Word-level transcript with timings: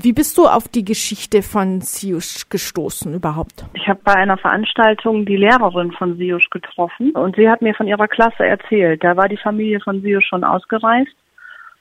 Wie 0.00 0.12
bist 0.12 0.38
du 0.38 0.44
auf 0.44 0.68
die 0.68 0.84
Geschichte 0.84 1.42
von 1.42 1.80
Siusch 1.80 2.48
gestoßen 2.48 3.12
überhaupt? 3.14 3.64
Ich 3.74 3.88
habe 3.88 3.98
bei 4.04 4.14
einer 4.14 4.38
Veranstaltung 4.38 5.26
die 5.26 5.36
Lehrerin 5.36 5.90
von 5.90 6.16
Siusch 6.16 6.48
getroffen 6.50 7.10
und 7.10 7.34
sie 7.34 7.50
hat 7.50 7.62
mir 7.62 7.74
von 7.74 7.88
ihrer 7.88 8.06
Klasse 8.06 8.46
erzählt. 8.46 9.02
Da 9.02 9.16
war 9.16 9.28
die 9.28 9.36
Familie 9.36 9.80
von 9.80 10.00
Siusch 10.00 10.28
schon 10.28 10.44
ausgereist 10.44 11.10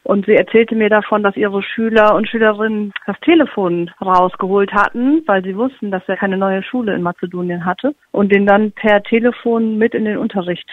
und 0.01 0.25
sie 0.25 0.33
erzählte 0.33 0.73
mir 0.73 0.89
davon, 0.89 1.21
dass 1.21 1.37
ihre 1.37 1.61
Schüler 1.61 2.15
und 2.15 2.27
Schülerinnen 2.27 2.91
das 3.05 3.19
Telefon 3.19 3.91
rausgeholt 4.01 4.73
hatten, 4.73 5.21
weil 5.27 5.43
sie 5.43 5.55
wussten, 5.55 5.91
dass 5.91 6.01
er 6.07 6.17
keine 6.17 6.37
neue 6.37 6.63
Schule 6.63 6.95
in 6.95 7.03
Mazedonien 7.03 7.65
hatte 7.65 7.93
und 8.11 8.33
den 8.33 8.47
dann 8.47 8.71
per 8.71 9.03
Telefon 9.03 9.77
mit 9.77 9.93
in 9.93 10.05
den 10.05 10.17
Unterricht 10.17 10.67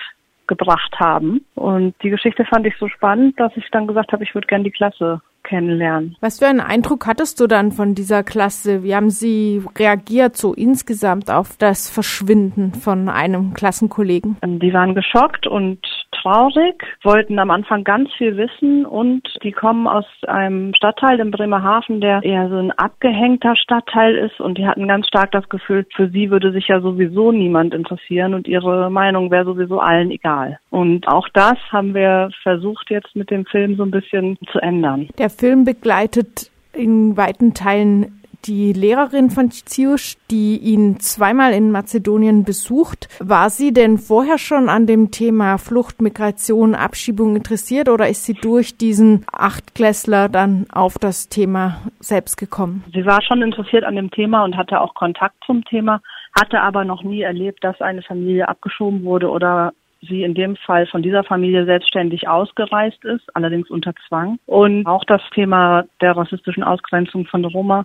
gebracht 0.46 0.94
haben. 0.98 1.44
Und 1.56 1.94
die 2.02 2.10
Geschichte 2.10 2.46
fand 2.46 2.66
ich 2.66 2.74
so 2.78 2.88
spannend, 2.88 3.38
dass 3.38 3.54
ich 3.56 3.68
dann 3.70 3.86
gesagt 3.86 4.12
habe, 4.12 4.24
ich 4.24 4.34
würde 4.34 4.46
gerne 4.46 4.64
die 4.64 4.70
Klasse 4.70 5.20
kennenlernen. 5.44 6.16
Was 6.20 6.40
für 6.40 6.46
einen 6.46 6.60
Eindruck 6.60 7.06
hattest 7.06 7.38
du 7.40 7.46
dann 7.46 7.70
von 7.70 7.94
dieser 7.94 8.24
Klasse? 8.24 8.82
Wie 8.82 8.94
haben 8.94 9.10
sie 9.10 9.62
reagiert 9.78 10.36
so 10.36 10.54
insgesamt 10.54 11.30
auf 11.30 11.56
das 11.58 11.88
Verschwinden 11.90 12.74
von 12.74 13.08
einem 13.08 13.54
Klassenkollegen? 13.54 14.36
Die 14.42 14.72
waren 14.72 14.94
geschockt 14.94 15.46
und 15.46 15.78
traurig, 16.24 16.82
wollten 17.02 17.38
am 17.38 17.50
Anfang 17.50 17.84
ganz 17.84 18.12
viel 18.14 18.36
wissen 18.36 18.86
und 18.86 19.22
die 19.42 19.52
kommen 19.52 19.86
aus 19.86 20.06
einem 20.26 20.72
Stadtteil 20.74 21.20
in 21.20 21.30
Bremerhaven, 21.30 22.00
der 22.00 22.22
eher 22.22 22.48
so 22.48 22.56
ein 22.56 22.70
abgehängter 22.72 23.56
Stadtteil 23.56 24.16
ist 24.16 24.40
und 24.40 24.58
die 24.58 24.66
hatten 24.66 24.88
ganz 24.88 25.06
stark 25.06 25.32
das 25.32 25.48
Gefühl, 25.48 25.86
für 25.94 26.08
sie 26.08 26.30
würde 26.30 26.52
sich 26.52 26.68
ja 26.68 26.80
sowieso 26.80 27.30
niemand 27.30 27.74
interessieren 27.74 28.34
und 28.34 28.48
ihre 28.48 28.90
Meinung 28.90 29.30
wäre 29.30 29.44
sowieso 29.44 29.80
allen 29.80 30.10
egal. 30.10 30.58
Und 30.70 31.06
auch 31.08 31.28
das 31.32 31.58
haben 31.70 31.94
wir 31.94 32.30
versucht 32.42 32.90
jetzt 32.90 33.14
mit 33.14 33.30
dem 33.30 33.44
Film 33.44 33.76
so 33.76 33.82
ein 33.82 33.90
bisschen 33.90 34.38
zu 34.50 34.58
ändern. 34.60 35.08
Der 35.18 35.28
Film 35.36 35.64
begleitet 35.64 36.50
in 36.72 37.16
weiten 37.16 37.54
Teilen 37.54 38.20
die 38.46 38.72
Lehrerin 38.72 39.30
von 39.30 39.50
Ziusch, 39.50 40.16
die 40.30 40.58
ihn 40.58 41.00
zweimal 41.00 41.52
in 41.52 41.70
Mazedonien 41.70 42.44
besucht. 42.44 43.08
War 43.20 43.50
sie 43.50 43.72
denn 43.72 43.98
vorher 43.98 44.38
schon 44.38 44.68
an 44.68 44.86
dem 44.86 45.10
Thema 45.10 45.58
Flucht, 45.58 46.02
Migration, 46.02 46.74
Abschiebung 46.74 47.36
interessiert 47.36 47.88
oder 47.88 48.08
ist 48.08 48.24
sie 48.24 48.34
durch 48.34 48.76
diesen 48.76 49.24
Achtklässler 49.32 50.28
dann 50.28 50.66
auf 50.70 50.98
das 50.98 51.28
Thema 51.28 51.80
selbst 52.00 52.36
gekommen? 52.36 52.84
Sie 52.92 53.06
war 53.06 53.22
schon 53.22 53.42
interessiert 53.42 53.84
an 53.84 53.96
dem 53.96 54.10
Thema 54.10 54.44
und 54.44 54.56
hatte 54.56 54.80
auch 54.80 54.94
Kontakt 54.94 55.36
zum 55.46 55.64
Thema, 55.64 56.02
hatte 56.38 56.60
aber 56.60 56.84
noch 56.84 57.02
nie 57.02 57.22
erlebt, 57.22 57.64
dass 57.64 57.80
eine 57.80 58.02
Familie 58.02 58.48
abgeschoben 58.48 59.04
wurde 59.04 59.30
oder 59.30 59.72
sie 60.08 60.22
in 60.22 60.34
dem 60.34 60.56
Fall 60.56 60.86
von 60.86 61.02
dieser 61.02 61.24
Familie 61.24 61.64
selbstständig 61.64 62.28
ausgereist 62.28 63.04
ist, 63.04 63.24
allerdings 63.34 63.70
unter 63.70 63.92
Zwang. 64.08 64.38
Und 64.46 64.86
auch 64.86 65.04
das 65.04 65.22
Thema 65.34 65.84
der 66.00 66.16
rassistischen 66.16 66.62
Ausgrenzung 66.62 67.26
von 67.26 67.44
Roma 67.44 67.84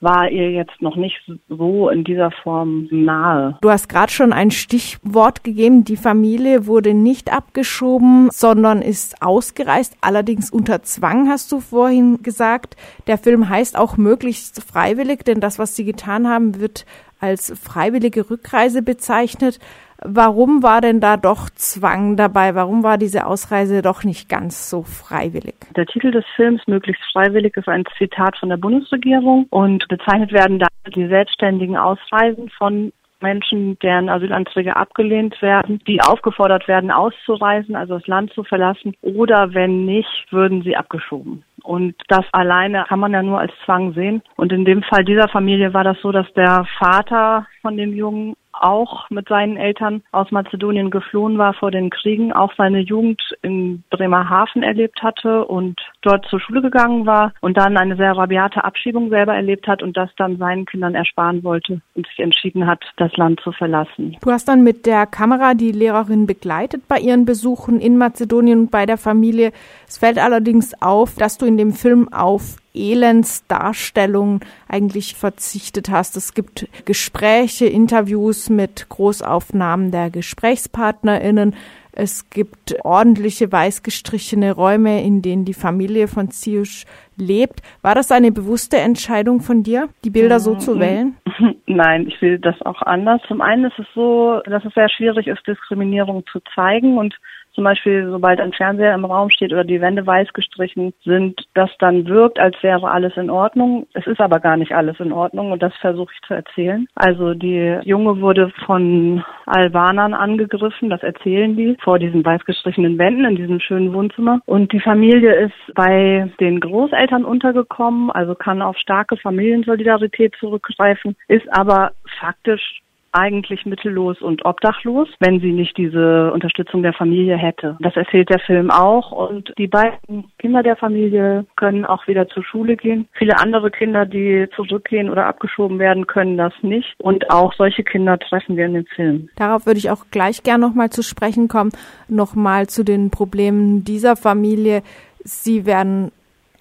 war 0.00 0.28
ihr 0.30 0.50
jetzt 0.50 0.82
noch 0.82 0.96
nicht 0.96 1.18
so 1.48 1.88
in 1.88 2.04
dieser 2.04 2.30
Form 2.30 2.88
nahe. 2.90 3.56
Du 3.62 3.70
hast 3.70 3.88
gerade 3.88 4.12
schon 4.12 4.32
ein 4.32 4.50
Stichwort 4.50 5.42
gegeben. 5.44 5.84
Die 5.84 5.96
Familie 5.96 6.66
wurde 6.66 6.94
nicht 6.94 7.32
abgeschoben, 7.32 8.28
sondern 8.30 8.82
ist 8.82 9.22
ausgereist, 9.22 9.96
allerdings 10.02 10.50
unter 10.50 10.82
Zwang, 10.82 11.28
hast 11.28 11.50
du 11.50 11.60
vorhin 11.60 12.22
gesagt. 12.22 12.76
Der 13.06 13.18
Film 13.18 13.48
heißt 13.48 13.78
auch 13.78 13.96
möglichst 13.96 14.62
freiwillig, 14.62 15.24
denn 15.24 15.40
das, 15.40 15.58
was 15.58 15.74
sie 15.74 15.84
getan 15.84 16.28
haben, 16.28 16.60
wird 16.60 16.84
als 17.24 17.58
freiwillige 17.58 18.28
Rückreise 18.30 18.82
bezeichnet. 18.82 19.58
Warum 20.02 20.62
war 20.62 20.82
denn 20.82 21.00
da 21.00 21.16
doch 21.16 21.48
Zwang 21.50 22.16
dabei? 22.16 22.54
Warum 22.54 22.82
war 22.82 22.98
diese 22.98 23.24
Ausreise 23.24 23.80
doch 23.80 24.04
nicht 24.04 24.28
ganz 24.28 24.68
so 24.68 24.82
freiwillig? 24.82 25.54
Der 25.74 25.86
Titel 25.86 26.10
des 26.10 26.26
Films 26.36 26.60
Möglichst 26.66 27.02
freiwillig 27.12 27.56
ist 27.56 27.68
ein 27.68 27.84
Zitat 27.96 28.36
von 28.36 28.50
der 28.50 28.58
Bundesregierung 28.58 29.46
und 29.48 29.88
bezeichnet 29.88 30.32
werden 30.32 30.58
da 30.58 30.66
die 30.94 31.08
selbstständigen 31.08 31.78
Ausreisen 31.78 32.50
von 32.50 32.92
Menschen, 33.20 33.78
deren 33.78 34.10
Asylanträge 34.10 34.76
abgelehnt 34.76 35.40
werden, 35.40 35.80
die 35.86 36.02
aufgefordert 36.02 36.68
werden, 36.68 36.90
auszureisen, 36.90 37.74
also 37.74 37.94
das 37.98 38.06
Land 38.06 38.34
zu 38.34 38.44
verlassen, 38.44 38.94
oder 39.00 39.54
wenn 39.54 39.86
nicht, 39.86 40.26
würden 40.30 40.62
sie 40.62 40.76
abgeschoben. 40.76 41.42
Und 41.64 41.94
das 42.08 42.26
alleine 42.32 42.84
kann 42.88 43.00
man 43.00 43.12
ja 43.12 43.22
nur 43.22 43.40
als 43.40 43.52
Zwang 43.64 43.94
sehen. 43.94 44.22
Und 44.36 44.52
in 44.52 44.66
dem 44.66 44.82
Fall 44.82 45.02
dieser 45.02 45.28
Familie 45.28 45.72
war 45.72 45.82
das 45.82 45.98
so, 46.02 46.12
dass 46.12 46.30
der 46.34 46.66
Vater 46.78 47.46
von 47.62 47.78
dem 47.78 47.94
Jungen 47.94 48.34
auch 48.64 49.10
mit 49.10 49.28
seinen 49.28 49.56
Eltern 49.56 50.02
aus 50.10 50.30
Mazedonien 50.30 50.90
geflohen 50.90 51.36
war 51.36 51.52
vor 51.52 51.70
den 51.70 51.90
Kriegen, 51.90 52.32
auch 52.32 52.52
seine 52.56 52.80
Jugend 52.80 53.20
in 53.42 53.84
Bremerhaven 53.90 54.62
erlebt 54.62 55.02
hatte 55.02 55.44
und 55.44 55.78
dort 56.00 56.26
zur 56.26 56.40
Schule 56.40 56.62
gegangen 56.62 57.04
war 57.04 57.32
und 57.40 57.58
dann 57.58 57.76
eine 57.76 57.96
sehr 57.96 58.16
rabiate 58.16 58.64
Abschiebung 58.64 59.10
selber 59.10 59.34
erlebt 59.34 59.68
hat 59.68 59.82
und 59.82 59.96
das 59.96 60.08
dann 60.16 60.38
seinen 60.38 60.64
Kindern 60.64 60.94
ersparen 60.94 61.44
wollte 61.44 61.82
und 61.94 62.06
sich 62.06 62.20
entschieden 62.20 62.66
hat, 62.66 62.82
das 62.96 63.14
Land 63.16 63.40
zu 63.40 63.52
verlassen. 63.52 64.16
Du 64.22 64.30
hast 64.30 64.48
dann 64.48 64.62
mit 64.62 64.86
der 64.86 65.06
Kamera 65.06 65.52
die 65.52 65.72
Lehrerin 65.72 66.26
begleitet 66.26 66.88
bei 66.88 66.98
ihren 66.98 67.26
Besuchen 67.26 67.80
in 67.80 67.98
Mazedonien 67.98 68.60
und 68.60 68.70
bei 68.70 68.86
der 68.86 68.96
Familie. 68.96 69.52
Es 69.86 69.98
fällt 69.98 70.18
allerdings 70.18 70.80
auf, 70.80 71.16
dass 71.16 71.36
du 71.36 71.44
in 71.44 71.58
dem 71.58 71.72
Film 71.72 72.10
auf 72.10 72.56
Elendsdarstellung 72.74 74.40
eigentlich 74.68 75.14
verzichtet 75.14 75.88
hast. 75.90 76.16
Es 76.16 76.34
gibt 76.34 76.68
Gespräche, 76.84 77.66
Interviews 77.66 78.50
mit 78.50 78.88
Großaufnahmen 78.88 79.90
der 79.90 80.10
GesprächspartnerInnen. 80.10 81.54
Es 81.96 82.28
gibt 82.28 82.74
ordentliche 82.84 83.52
weiß 83.52 83.84
gestrichene 83.84 84.52
Räume, 84.52 85.02
in 85.04 85.22
denen 85.22 85.44
die 85.44 85.54
Familie 85.54 86.08
von 86.08 86.30
Ziusch 86.30 86.86
lebt. 87.16 87.60
War 87.82 87.94
das 87.94 88.10
eine 88.10 88.32
bewusste 88.32 88.78
Entscheidung 88.78 89.40
von 89.40 89.62
dir, 89.62 89.88
die 90.02 90.10
Bilder 90.10 90.40
so 90.40 90.56
zu 90.56 90.80
wählen? 90.80 91.16
Nein, 91.66 92.08
ich 92.08 92.20
will 92.20 92.38
das 92.40 92.60
auch 92.62 92.82
anders. 92.82 93.20
Zum 93.28 93.40
einen 93.40 93.66
ist 93.66 93.78
es 93.78 93.86
so, 93.94 94.40
dass 94.44 94.64
es 94.64 94.74
sehr 94.74 94.88
schwierig 94.88 95.28
ist, 95.28 95.46
Diskriminierung 95.46 96.24
zu 96.32 96.40
zeigen 96.54 96.98
und 96.98 97.14
zum 97.54 97.64
Beispiel, 97.64 98.08
sobald 98.10 98.40
ein 98.40 98.52
Fernseher 98.52 98.94
im 98.94 99.04
Raum 99.04 99.30
steht 99.30 99.52
oder 99.52 99.64
die 99.64 99.80
Wände 99.80 100.06
weiß 100.06 100.32
gestrichen 100.32 100.92
sind, 101.04 101.40
das 101.54 101.70
dann 101.78 102.06
wirkt, 102.06 102.38
als 102.38 102.56
wäre 102.62 102.90
alles 102.90 103.16
in 103.16 103.30
Ordnung. 103.30 103.86
Es 103.94 104.06
ist 104.06 104.20
aber 104.20 104.40
gar 104.40 104.56
nicht 104.56 104.72
alles 104.72 104.98
in 105.00 105.12
Ordnung 105.12 105.52
und 105.52 105.62
das 105.62 105.74
versuche 105.76 106.12
ich 106.12 106.26
zu 106.26 106.34
erzählen. 106.34 106.86
Also 106.94 107.34
die 107.34 107.78
Junge 107.84 108.20
wurde 108.20 108.50
von 108.66 109.24
Albanern 109.46 110.14
angegriffen, 110.14 110.90
das 110.90 111.02
erzählen 111.02 111.56
die, 111.56 111.76
vor 111.82 111.98
diesen 111.98 112.24
weiß 112.24 112.44
gestrichenen 112.44 112.98
Wänden 112.98 113.24
in 113.24 113.36
diesem 113.36 113.60
schönen 113.60 113.92
Wohnzimmer. 113.92 114.40
Und 114.46 114.72
die 114.72 114.80
Familie 114.80 115.34
ist 115.34 115.74
bei 115.74 116.30
den 116.40 116.60
Großeltern 116.60 117.24
untergekommen, 117.24 118.10
also 118.10 118.34
kann 118.34 118.62
auf 118.62 118.76
starke 118.78 119.16
Familiensolidarität 119.16 120.34
zurückgreifen, 120.40 121.16
ist 121.28 121.46
aber 121.52 121.92
faktisch 122.18 122.83
eigentlich 123.14 123.64
mittellos 123.64 124.20
und 124.20 124.44
obdachlos, 124.44 125.08
wenn 125.20 125.40
sie 125.40 125.52
nicht 125.52 125.76
diese 125.76 126.32
Unterstützung 126.32 126.82
der 126.82 126.92
Familie 126.92 127.36
hätte. 127.36 127.76
Das 127.80 127.96
erzählt 127.96 128.30
der 128.30 128.40
Film 128.40 128.70
auch 128.70 129.12
und 129.12 129.52
die 129.58 129.68
beiden 129.68 130.24
Kinder 130.38 130.62
der 130.62 130.76
Familie 130.76 131.46
können 131.56 131.84
auch 131.84 132.06
wieder 132.06 132.28
zur 132.28 132.44
Schule 132.44 132.76
gehen. 132.76 133.08
Viele 133.12 133.38
andere 133.38 133.70
Kinder, 133.70 134.04
die 134.06 134.48
zurückgehen 134.56 135.08
oder 135.08 135.26
abgeschoben 135.26 135.78
werden, 135.78 136.06
können 136.06 136.36
das 136.36 136.52
nicht 136.62 136.94
und 136.98 137.30
auch 137.30 137.52
solche 137.54 137.84
Kinder 137.84 138.18
treffen 138.18 138.56
wir 138.56 138.66
in 138.66 138.74
dem 138.74 138.86
Film. 138.86 139.28
Darauf 139.36 139.66
würde 139.66 139.78
ich 139.78 139.90
auch 139.90 140.06
gleich 140.10 140.42
gerne 140.42 140.66
nochmal 140.66 140.90
zu 140.90 141.02
sprechen 141.02 141.48
kommen, 141.48 141.70
nochmal 142.08 142.66
zu 142.66 142.84
den 142.84 143.10
Problemen 143.10 143.84
dieser 143.84 144.16
Familie. 144.16 144.82
Sie 145.22 145.66
werden 145.66 146.10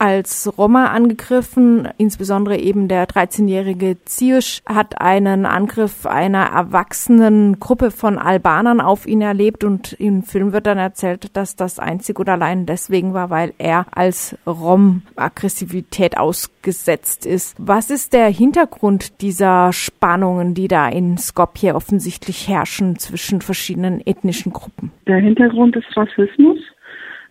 als 0.04 0.52
Roma 0.58 0.88
angegriffen. 0.88 1.88
Insbesondere 1.98 2.58
eben 2.58 2.90
der 2.90 3.08
13-jährige 3.08 4.04
Ziusch 4.04 4.62
hat 4.66 5.00
einen 5.00 5.46
Angriff 5.46 6.06
einer 6.06 6.44
erwachsenen 6.44 7.58
Gruppe 7.62 7.90
von 7.90 8.18
Albanern 8.18 8.82
auf 8.82 9.08
ihn 9.08 9.22
erlebt 9.22 9.64
und 9.64 9.94
im 9.94 10.24
Film 10.24 10.52
wird 10.52 10.68
dann 10.68 10.78
erzählt, 10.78 11.38
dass 11.38 11.56
das 11.56 11.80
einzig 11.80 12.20
und 12.20 12.28
allein 12.28 12.66
deswegen 12.66 13.14
war, 13.14 13.30
weil 13.30 13.54
er 13.58 13.86
als 13.92 14.38
Rom 14.46 15.04
Aggressivität 15.16 16.18
ausgesetzt 16.18 17.26
ist. 17.26 17.56
Was 17.58 17.90
ist 17.90 18.12
der 18.12 18.28
Hintergrund 18.28 19.22
dieser 19.22 19.72
Spannungen, 19.72 20.54
die 20.54 20.68
da 20.68 20.90
in 20.90 21.18
Skopje 21.18 21.76
offensichtlich 21.76 22.50
herrschen 22.50 23.00
zwischen 23.00 23.40
verschiedenen 23.40 24.06
ethnischen 24.06 24.52
Gruppen? 24.52 24.92
Der 25.08 25.20
Hintergrund 25.20 25.78
ist 25.78 25.96
Rassismus. 25.96 26.58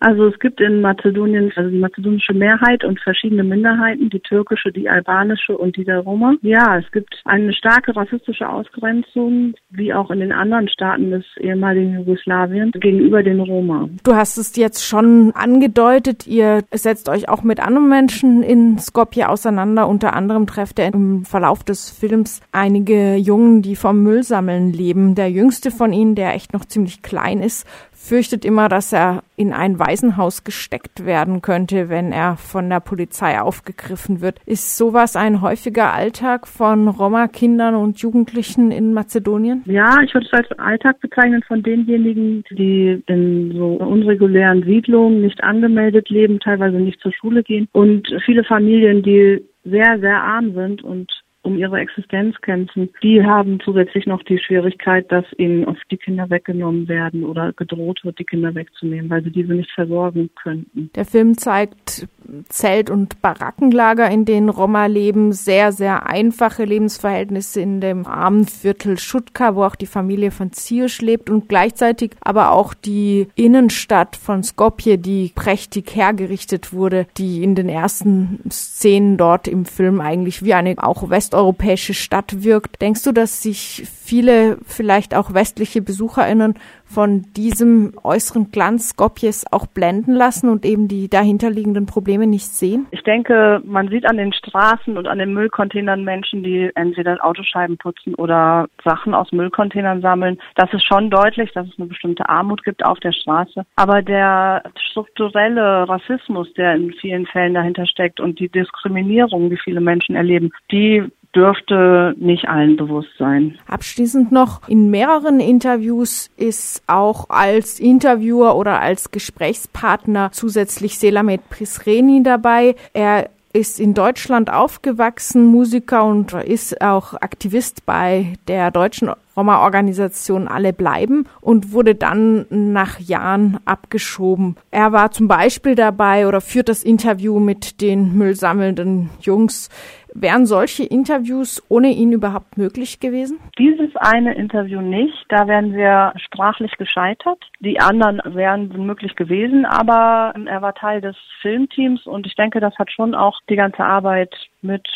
Also 0.02 0.26
es 0.26 0.38
gibt 0.40 0.60
in 0.60 0.81
Mazedonien 0.81 1.52
also 1.54 1.70
die 1.70 1.78
mazedonische 1.78 2.34
Mehrheit 2.34 2.82
und 2.82 3.00
verschiedene 3.00 3.44
Minderheiten, 3.44 4.10
die 4.10 4.19
türkische, 4.19 4.72
die 4.72 4.90
albanische 4.90 5.56
und 5.56 5.76
die 5.76 5.84
der 5.84 6.00
Roma. 6.00 6.34
Ja, 6.43 6.76
es 6.78 6.90
gibt 6.90 7.20
eine 7.25 7.52
starke 7.52 7.94
rassistische 7.94 8.49
Ausgrenzung, 8.49 9.54
wie 9.70 9.94
auch 9.94 10.10
in 10.10 10.19
den 10.19 10.32
anderen 10.32 10.69
Staaten 10.69 11.12
des 11.12 11.25
ehemaligen 11.38 12.00
Jugoslawien, 12.00 12.72
gegenüber 12.72 13.22
den 13.22 13.38
Roma. 13.38 13.88
Du 14.02 14.14
hast 14.16 14.38
es 14.38 14.56
jetzt 14.56 14.84
schon 14.84 15.31
angedeutet, 15.37 16.26
ihr 16.26 16.62
setzt 16.72 17.08
euch 17.08 17.28
auch 17.28 17.44
mit 17.44 17.60
anderen 17.60 17.88
Menschen 17.88 18.43
in 18.43 18.78
Skopje 18.78 19.28
auseinander. 19.28 19.87
Unter 19.87 20.14
anderem 20.14 20.49
trefft 20.49 20.81
ihr 20.81 20.93
im 20.93 21.25
Verlauf 21.25 21.62
des 21.62 21.90
Films 21.90 22.40
einige 22.50 23.14
Jungen, 23.14 23.62
die 23.62 23.76
vom 23.76 24.02
Müllsammeln 24.02 24.72
leben. 24.72 25.14
Der 25.14 25.31
jüngste 25.31 25.70
von 25.70 25.93
ihnen, 25.93 26.16
der 26.16 26.34
echt 26.34 26.52
noch 26.52 26.64
ziemlich 26.64 27.02
klein 27.02 27.38
ist, 27.38 27.69
fürchtet 28.02 28.44
immer, 28.44 28.69
dass 28.69 28.93
er 28.93 29.22
in 29.37 29.52
ein 29.52 29.78
Waisenhaus 29.78 30.43
gesteckt 30.43 31.06
werden 31.06 31.40
könnte, 31.40 31.88
wenn 31.88 32.10
er 32.10 32.37
von 32.37 32.69
der 32.69 32.81
Polizei 32.81 33.40
aufgegriffen 33.40 34.20
wird. 34.20 34.40
Ist 34.44 34.76
sowas 34.76 35.14
ein 35.14 35.40
häufiger 35.40 35.93
Alltag 35.93 36.49
von 36.49 36.88
Roma-Kindern 36.88 37.76
und 37.76 38.00
Jugendlichen 38.00 38.72
in 38.72 38.93
Mazedonien? 38.93 39.62
Ja, 39.66 39.96
ich 40.04 40.12
würde 40.14 40.26
es 40.26 40.32
als 40.32 40.58
Alltag 40.58 41.00
bezeichnen 41.00 41.43
von 41.46 41.62
denjenigen, 41.62 42.43
die 42.50 43.02
in 43.06 43.52
so 43.52 43.75
unregulären 43.75 44.64
Siedlungen 44.64 45.22
nicht 45.22 45.43
angemeldet 45.43 46.10
leben, 46.10 46.40
teilweise 46.40 46.78
nicht 46.78 47.00
zur 47.00 47.12
Schule 47.12 47.44
gehen 47.44 47.69
und 47.72 48.08
viele 48.25 48.43
Familien, 48.43 49.02
die 49.02 49.43
sehr, 49.64 49.99
sehr 50.00 50.20
arm 50.20 50.54
sind 50.54 50.82
und 50.82 51.21
um 51.42 51.58
ihre 51.58 51.80
Existenz 51.80 52.40
kämpfen, 52.40 52.90
die 53.02 53.24
haben 53.24 53.58
zusätzlich 53.64 54.06
noch 54.06 54.22
die 54.22 54.38
Schwierigkeit, 54.38 55.10
dass 55.10 55.24
ihnen 55.36 55.64
oft 55.64 55.82
die 55.90 55.96
Kinder 55.96 56.30
weggenommen 56.30 56.88
werden 56.88 57.24
oder 57.24 57.52
gedroht 57.52 58.00
wird, 58.04 58.18
die 58.18 58.24
Kinder 58.24 58.54
wegzunehmen, 58.54 59.10
weil 59.10 59.24
sie 59.24 59.30
diese 59.30 59.52
nicht 59.52 59.70
versorgen 59.72 60.30
könnten. 60.40 60.90
Der 60.94 61.04
Film 61.04 61.36
zeigt 61.36 62.06
Zelt- 62.49 62.90
und 62.90 63.20
Barackenlager, 63.20 64.11
in 64.11 64.25
denen 64.25 64.49
Roma 64.49 64.87
leben, 64.87 65.32
sehr, 65.32 65.73
sehr 65.73 66.06
einfache 66.06 66.64
Lebensverhältnisse 66.64 67.61
in 67.61 67.81
dem 67.81 68.06
armen 68.06 68.46
Viertel 68.46 68.99
Schutka, 68.99 69.55
wo 69.55 69.64
auch 69.64 69.75
die 69.75 69.87
Familie 69.87 70.31
von 70.31 70.52
Ziosch 70.52 71.00
lebt 71.00 71.31
und 71.31 71.49
gleichzeitig 71.49 72.12
aber 72.20 72.52
auch 72.52 72.75
die 72.75 73.29
Innenstadt 73.34 74.17
von 74.17 74.43
Skopje, 74.43 74.99
die 74.99 75.32
prächtig 75.34 75.94
hergerichtet 75.94 76.73
wurde, 76.73 77.06
die 77.19 77.43
in 77.43 77.55
den 77.55 77.69
ersten 77.69 78.40
Szenen 78.50 79.17
dort 79.17 79.46
im 79.49 79.64
Film 79.64 80.00
eigentlich 80.00 80.43
wie 80.43 80.55
eine 80.55 80.75
auch 80.78 81.11
westeuropäische 81.11 81.94
Stadt 81.94 82.43
wirkt. 82.43 82.81
Denkst 82.81 83.02
du, 83.02 83.12
dass 83.12 83.43
sich 83.43 83.87
viele 83.93 84.58
vielleicht 84.67 85.14
auch 85.14 85.35
westliche 85.35 85.82
BesucherInnen 85.82 86.55
von 86.92 87.22
diesem 87.36 87.94
äußeren 88.02 88.50
Glanz 88.50 88.90
Skopjes 88.90 89.44
auch 89.50 89.66
blenden 89.66 90.14
lassen 90.14 90.48
und 90.48 90.64
eben 90.64 90.88
die 90.88 91.08
dahinterliegenden 91.08 91.86
Probleme 91.86 92.26
nicht 92.26 92.46
sehen? 92.46 92.86
Ich 92.90 93.02
denke, 93.02 93.62
man 93.64 93.88
sieht 93.88 94.06
an 94.06 94.16
den 94.16 94.32
Straßen 94.32 94.96
und 94.96 95.06
an 95.06 95.18
den 95.18 95.32
Müllcontainern 95.32 96.04
Menschen, 96.04 96.42
die 96.42 96.70
entweder 96.74 97.16
Autoscheiben 97.24 97.78
putzen 97.78 98.14
oder 98.14 98.68
Sachen 98.84 99.14
aus 99.14 99.32
Müllcontainern 99.32 100.02
sammeln. 100.02 100.38
Das 100.56 100.72
ist 100.72 100.84
schon 100.84 101.10
deutlich, 101.10 101.50
dass 101.52 101.66
es 101.66 101.78
eine 101.78 101.88
bestimmte 101.88 102.28
Armut 102.28 102.62
gibt 102.64 102.84
auf 102.84 103.00
der 103.00 103.12
Straße. 103.12 103.64
Aber 103.76 104.02
der 104.02 104.62
strukturelle 104.90 105.88
Rassismus, 105.88 106.52
der 106.54 106.74
in 106.74 106.92
vielen 106.92 107.26
Fällen 107.26 107.54
dahinter 107.54 107.86
steckt 107.86 108.20
und 108.20 108.38
die 108.38 108.48
Diskriminierung, 108.48 109.50
die 109.50 109.58
viele 109.58 109.80
Menschen 109.80 110.14
erleben, 110.16 110.50
die 110.70 111.10
dürfte 111.34 112.14
nicht 112.19 112.49
allen 112.49 112.76
bewusst 112.76 113.11
sein. 113.19 113.58
Abschließend 113.67 114.32
noch, 114.32 114.69
in 114.69 114.90
mehreren 114.90 115.40
Interviews 115.40 116.31
ist 116.37 116.82
auch 116.87 117.31
als 117.31 117.81
Interviewer 117.81 118.56
oder 118.56 118.81
als 118.81 119.11
Gesprächspartner 119.11 120.31
zusätzlich 120.32 120.99
Selamet 120.99 121.49
Prisreni 121.49 122.23
dabei. 122.23 122.75
Er 122.93 123.31
ist 123.52 123.81
in 123.81 123.94
Deutschland 123.94 124.50
aufgewachsen, 124.50 125.44
Musiker 125.46 126.05
und 126.05 126.32
ist 126.32 126.81
auch 126.81 127.14
Aktivist 127.14 127.85
bei 127.85 128.35
der 128.49 128.70
deutschen 128.70 129.11
Roma-Organisation 129.37 130.49
Alle 130.49 130.73
bleiben 130.73 131.26
und 131.40 131.73
wurde 131.73 131.94
dann 131.94 132.46
nach 132.50 132.99
Jahren 132.99 133.58
abgeschoben. 133.64 134.56
Er 134.70 134.93
war 134.93 135.11
zum 135.11 135.28
Beispiel 135.28 135.75
dabei 135.75 136.26
oder 136.26 136.40
führt 136.40 136.69
das 136.69 136.82
Interview 136.82 137.40
mit 137.40 137.81
den 137.81 138.17
müllsammelnden 138.17 139.11
Jungs. 139.20 139.69
Wären 140.14 140.47
solche 140.47 140.85
Interviews 140.85 141.62
ohne 141.69 141.88
ihn 141.88 142.12
überhaupt 142.12 142.59
möglich 142.59 143.00
gewesen? 143.00 143.38
Dieses 143.59 143.94
eine 143.97 144.35
Interview 144.35 144.81
nicht. 144.81 145.25
Da 145.29 145.47
wären 145.47 145.73
wir 145.73 146.12
sprachlich 146.17 146.73
gescheitert. 146.76 147.38
Die 147.61 147.81
anderen 147.81 148.20
wären 148.35 148.69
möglich 148.87 149.17
gewesen, 149.17 149.64
aber 149.64 150.35
er 150.47 150.62
war 150.62 150.75
Teil 150.75 151.00
des 151.00 151.17
Filmteams 151.41 152.06
und 152.06 152.26
ich 152.26 152.35
denke, 152.35 152.61
das 152.61 152.76
hat 152.79 152.91
schon 152.93 153.14
auch 153.14 153.38
die 153.49 153.56
ganze 153.56 153.85
Arbeit 153.85 154.35
mit 154.61 154.87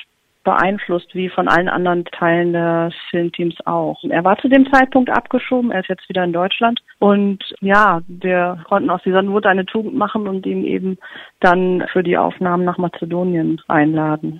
beeinflusst, 0.46 1.12
wie 1.14 1.28
von 1.28 1.48
allen 1.48 1.68
anderen 1.68 2.04
Teilen 2.06 2.52
des 2.52 2.94
Filmteams 3.10 3.56
auch. 3.66 4.02
Er 4.08 4.24
war 4.24 4.38
zu 4.38 4.48
dem 4.48 4.70
Zeitpunkt 4.72 5.10
abgeschoben, 5.10 5.72
er 5.72 5.80
ist 5.80 5.88
jetzt 5.88 6.08
wieder 6.08 6.24
in 6.24 6.32
Deutschland 6.32 6.80
und 7.00 7.42
ja, 7.60 8.00
wir 8.06 8.64
konnten 8.68 8.88
aus 8.88 9.02
dieser 9.02 9.22
Not 9.22 9.44
eine 9.44 9.66
Tugend 9.66 9.94
machen 9.96 10.28
und 10.28 10.46
ihn 10.46 10.64
eben 10.64 10.98
dann 11.40 11.84
für 11.92 12.04
die 12.04 12.16
Aufnahmen 12.16 12.64
nach 12.64 12.78
Mazedonien 12.78 13.60
einladen. 13.66 14.34